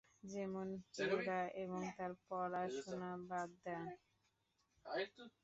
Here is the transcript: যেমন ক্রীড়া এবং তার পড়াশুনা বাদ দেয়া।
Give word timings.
যেমন 0.25 0.67
ক্রীড়া 0.95 1.41
এবং 1.63 1.81
তার 1.97 2.11
পড়াশুনা 2.27 3.09
বাদ 3.29 3.49
দেয়া। 3.63 3.83